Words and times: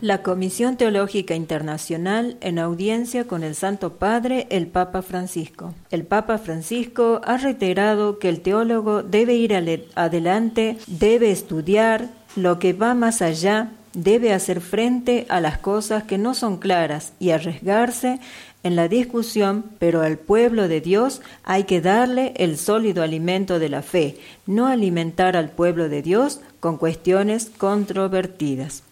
La 0.00 0.22
Comisión 0.22 0.78
Teológica 0.78 1.34
Internacional 1.34 2.38
en 2.40 2.58
audiencia 2.58 3.26
con 3.26 3.44
el 3.44 3.54
Santo 3.54 3.96
Padre, 3.96 4.46
el 4.48 4.66
Papa 4.66 5.02
Francisco. 5.02 5.74
El 5.90 6.04
Papa 6.04 6.38
Francisco 6.38 7.20
ha 7.22 7.36
reiterado 7.36 8.18
que 8.18 8.30
el 8.30 8.40
teólogo 8.40 9.02
debe 9.02 9.34
ir 9.34 9.52
adelante, 9.94 10.78
debe 10.86 11.30
estudiar 11.30 12.08
lo 12.34 12.58
que 12.58 12.72
va 12.72 12.94
más 12.94 13.20
allá, 13.20 13.72
debe 13.92 14.32
hacer 14.32 14.62
frente 14.62 15.26
a 15.28 15.38
las 15.42 15.58
cosas 15.58 16.04
que 16.04 16.16
no 16.16 16.32
son 16.32 16.56
claras 16.56 17.12
y 17.20 17.32
arriesgarse 17.32 18.20
en 18.62 18.76
la 18.76 18.88
discusión, 18.88 19.66
pero 19.78 20.00
al 20.00 20.16
pueblo 20.16 20.66
de 20.66 20.80
Dios 20.80 21.20
hay 21.44 21.64
que 21.64 21.82
darle 21.82 22.32
el 22.36 22.56
sólido 22.56 23.02
alimento 23.02 23.58
de 23.58 23.68
la 23.68 23.82
fe, 23.82 24.16
no 24.46 24.66
alimentar 24.66 25.36
al 25.36 25.50
pueblo 25.50 25.90
de 25.90 26.00
Dios 26.00 26.40
con 26.58 26.78
cuestiones 26.78 27.50
controvertidas. 27.54 28.82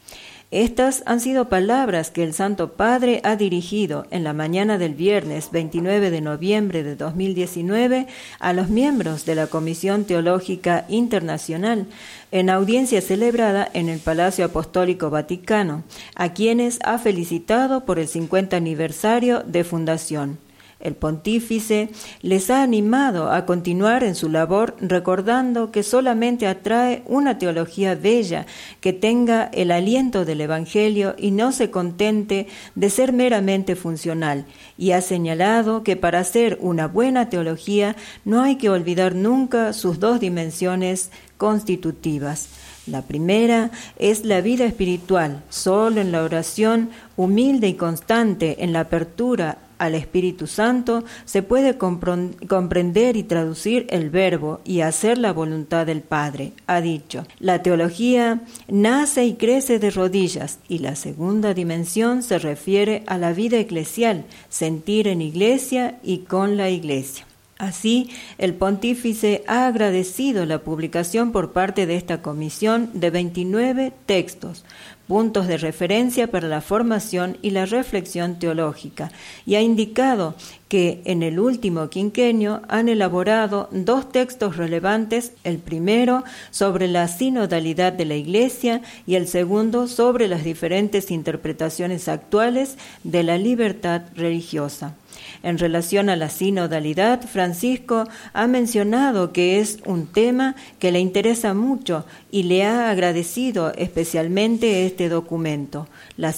Estas 0.51 1.03
han 1.05 1.21
sido 1.21 1.51
palabras 1.51 2.11
que 2.11 2.23
el 2.23 2.33
Santo 2.33 2.73
Padre 2.73 3.21
ha 3.23 3.37
dirigido 3.37 4.07
en 4.11 4.25
la 4.25 4.33
mañana 4.33 4.79
del 4.79 4.95
viernes 4.95 5.51
29 5.51 6.11
de 6.11 6.23
noviembre 6.23 6.83
de 6.83 6.97
2019 6.97 8.07
a 8.39 8.53
los 8.55 8.71
miembros 8.71 9.27
de 9.27 9.35
la 9.35 9.49
Comisión 9.49 10.05
Teológica 10.05 10.87
Internacional 10.89 11.87
en 12.33 12.49
audiencia 12.49 13.03
celebrada 13.03 13.69
en 13.75 13.91
el 13.91 13.99
Palacio 13.99 14.47
Apostólico 14.47 15.11
Vaticano, 15.11 15.85
a 16.15 16.33
quienes 16.33 16.79
ha 16.83 16.99
felicitado 16.99 17.85
por 17.85 17.99
el 17.99 18.09
50 18.09 18.57
aniversario 18.57 19.43
de 19.45 19.65
fundación. 19.65 20.39
El 20.81 20.95
pontífice 20.95 21.89
les 22.23 22.51
ha 22.51 22.63
animado 22.63 23.33
a 23.33 23.47
continuar 23.47 24.05
en 24.05 24.15
su 24.15 24.29
labor 24.29 24.77
recordando 24.81 25.73
que 25.73 25.83
solamente 25.83 26.47
atrae 26.47 27.03
una 27.07 27.37
teología 27.37 27.97
bella 27.97 28.47
que 28.81 28.93
tenga 28.93 29.51
el 29.53 29.73
aliento 29.73 30.25
del 30.25 30.41
Evangelio 30.41 31.17
y 31.19 31.33
no 31.33 31.51
se 31.51 31.71
contente 31.71 32.47
de 32.77 32.91
ser 32.91 33.13
meramente 33.13 33.75
funcional, 33.75 34.45
y 34.77 34.93
ha 34.93 35.01
señalado 35.01 35.83
que 35.83 35.97
para 35.97 36.21
hacer 36.21 36.59
una 36.61 36.87
buena 36.87 37.29
teología 37.29 37.97
no 38.25 38.43
hay 38.43 38.55
que 38.55 38.71
olvidar 38.71 39.17
nunca 39.17 39.73
sus 39.73 39.99
dos 39.99 40.21
dimensiones 40.21 41.11
constitutivas. 41.39 42.51
La 42.87 43.03
primera 43.03 43.73
es 43.99 44.25
la 44.25 44.41
vida 44.41 44.65
espiritual, 44.65 45.43
solo 45.51 46.01
en 46.01 46.13
la 46.13 46.23
oración 46.23 46.91
humilde 47.17 47.69
y 47.69 47.75
constante, 47.75 48.63
en 48.63 48.73
la 48.73 48.81
apertura 48.81 49.59
al 49.79 49.95
Espíritu 49.95 50.47
Santo 50.47 51.05
se 51.25 51.43
puede 51.43 51.79
comprender 51.79 53.17
y 53.17 53.23
traducir 53.23 53.87
el 53.91 54.11
verbo 54.11 54.61
y 54.65 54.81
hacer 54.81 55.19
la 55.19 55.33
voluntad 55.33 55.87
del 55.87 56.01
Padre. 56.01 56.53
Ha 56.67 56.81
dicho, 56.81 57.25
la 57.39 57.63
teología 57.63 58.41
nace 58.67 59.25
y 59.25 59.35
crece 59.35 59.79
de 59.79 59.91
rodillas 59.91 60.59
y 60.69 60.79
la 60.79 60.97
segunda 60.97 61.55
dimensión 61.55 62.23
se 62.23 62.39
refiere 62.39 63.03
a 63.07 63.19
la 63.19 63.33
vida 63.33 63.59
eclesial, 63.59 64.25
sentir 64.49 65.09
en 65.09 65.23
iglesia 65.23 65.99
y 66.03 66.19
con 66.19 66.57
la 66.57 66.71
iglesia. 66.71 67.28
Así, 67.59 68.09
el 68.39 68.55
pontífice 68.55 69.43
ha 69.49 69.67
agradecido 69.67 70.47
la 70.47 70.61
publicación 70.61 71.33
por 71.33 71.53
parte 71.53 71.87
de 71.87 71.97
esta 71.97 72.23
comisión 72.23 72.91
de 72.95 73.11
29 73.11 73.93
textos, 74.07 74.65
puntos 75.09 75.49
de 75.49 75.57
referencia 75.57 76.31
para 76.31 76.47
la 76.47 76.61
formación 76.61 77.37
y 77.43 77.51
la 77.51 77.67
reflexión 77.67 78.39
teológica, 78.39 79.11
y 79.45 79.57
ha 79.57 79.61
indicado 79.61 80.37
que 80.69 81.01
en 81.05 81.23
el 81.23 81.41
último 81.41 81.89
quinquenio 81.89 82.63
han 82.69 82.89
elaborado 82.89 83.69
dos 83.73 84.11
textos 84.13 84.57
relevantes, 84.57 85.33
el 85.45 85.59
primero 85.59 86.25
sobre 86.51 86.89
la 86.89 87.09
sinodalidad 87.09 87.93
de 87.93 88.05
la 88.05 88.17
Iglesia 88.17 88.83
y 89.07 89.15
el 89.15 89.27
segundo 89.29 89.89
sobre 89.89 90.29
las 90.29 90.45
diferentes 90.45 91.11
interpretaciones 91.11 92.09
actuales 92.09 92.77
de 93.05 93.23
la 93.23 93.39
libertad 93.39 94.03
religiosa. 94.15 94.95
En 95.43 95.59
relación 95.59 96.09
a 96.11 96.17
la 96.17 96.31
sinodalidad, 96.31 97.23
Francisco 97.23 98.05
ha 98.33 98.47
mencionado 98.47 99.33
que 99.33 99.61
es 99.61 99.79
un 99.87 100.07
tema 100.07 100.57
que 100.79 100.93
le 100.93 101.01
interesa 101.01 101.55
mucho 101.55 102.05
y 102.31 102.45
le 102.45 102.65
ha 102.65 102.91
agradecido 102.91 103.73
especialmente 103.75 104.87
este 104.87 105.09
documento. 105.09 105.89
La 106.17 106.33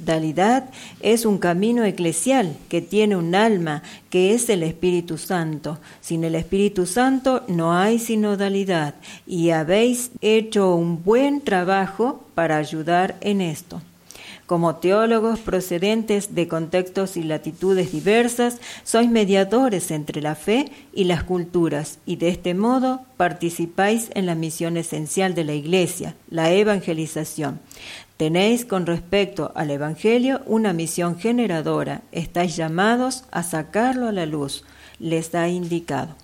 sinodalidad 0.00 0.70
es 1.00 1.26
un 1.26 1.38
camino 1.38 1.84
eclesial 1.84 2.56
que 2.68 2.80
tiene 2.80 3.16
un 3.16 3.34
alma, 3.34 3.82
que 4.08 4.34
es 4.34 4.48
el 4.48 4.62
Espíritu 4.62 5.18
Santo. 5.18 5.78
Sin 6.00 6.24
el 6.24 6.34
Espíritu 6.34 6.86
Santo 6.86 7.44
no 7.48 7.74
hay 7.74 7.98
sinodalidad 7.98 8.94
y 9.26 9.50
habéis 9.50 10.10
hecho 10.22 10.74
un 10.74 11.04
buen 11.04 11.42
trabajo 11.42 12.24
para 12.34 12.56
ayudar 12.56 13.16
en 13.20 13.40
esto. 13.42 13.82
Como 14.50 14.74
teólogos 14.74 15.38
procedentes 15.38 16.34
de 16.34 16.48
contextos 16.48 17.16
y 17.16 17.22
latitudes 17.22 17.92
diversas, 17.92 18.58
sois 18.82 19.08
mediadores 19.08 19.92
entre 19.92 20.20
la 20.20 20.34
fe 20.34 20.72
y 20.92 21.04
las 21.04 21.22
culturas 21.22 22.00
y 22.04 22.16
de 22.16 22.30
este 22.30 22.54
modo 22.54 23.02
participáis 23.16 24.10
en 24.14 24.26
la 24.26 24.34
misión 24.34 24.76
esencial 24.76 25.36
de 25.36 25.44
la 25.44 25.52
Iglesia, 25.52 26.16
la 26.28 26.50
evangelización. 26.50 27.60
Tenéis 28.16 28.64
con 28.64 28.86
respecto 28.86 29.52
al 29.54 29.70
Evangelio 29.70 30.40
una 30.46 30.72
misión 30.72 31.16
generadora, 31.16 32.02
estáis 32.10 32.56
llamados 32.56 33.26
a 33.30 33.44
sacarlo 33.44 34.08
a 34.08 34.12
la 34.12 34.26
luz, 34.26 34.64
les 34.98 35.32
ha 35.36 35.46
indicado. 35.46 36.16